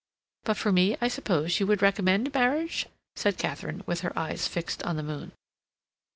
[0.45, 4.81] "But for me I suppose you would recommend marriage?" said Katharine, with her eyes fixed
[4.81, 5.31] on the moon.